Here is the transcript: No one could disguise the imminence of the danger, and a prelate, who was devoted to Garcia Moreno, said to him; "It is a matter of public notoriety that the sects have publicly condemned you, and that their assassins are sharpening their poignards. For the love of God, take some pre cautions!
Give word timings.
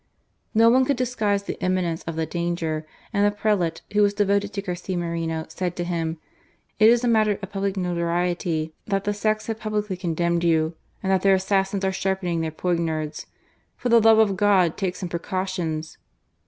No 0.55 0.71
one 0.71 0.83
could 0.83 0.97
disguise 0.97 1.43
the 1.43 1.61
imminence 1.61 2.01
of 2.05 2.15
the 2.15 2.25
danger, 2.25 2.87
and 3.13 3.27
a 3.27 3.29
prelate, 3.29 3.83
who 3.93 4.01
was 4.01 4.15
devoted 4.15 4.51
to 4.51 4.61
Garcia 4.63 4.97
Moreno, 4.97 5.45
said 5.49 5.75
to 5.75 5.83
him; 5.83 6.17
"It 6.79 6.89
is 6.89 7.03
a 7.03 7.07
matter 7.07 7.37
of 7.39 7.51
public 7.51 7.77
notoriety 7.77 8.73
that 8.87 9.03
the 9.03 9.13
sects 9.13 9.45
have 9.45 9.59
publicly 9.59 9.95
condemned 9.95 10.43
you, 10.43 10.73
and 11.03 11.11
that 11.11 11.21
their 11.21 11.35
assassins 11.35 11.85
are 11.85 11.91
sharpening 11.91 12.41
their 12.41 12.49
poignards. 12.49 13.27
For 13.77 13.89
the 13.89 14.01
love 14.01 14.17
of 14.17 14.35
God, 14.37 14.75
take 14.75 14.95
some 14.95 15.07
pre 15.07 15.19
cautions! 15.19 15.99